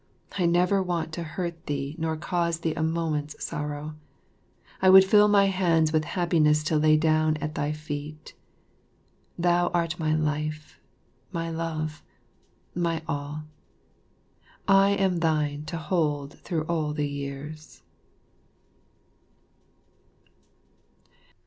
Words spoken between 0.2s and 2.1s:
I never want to hurt thee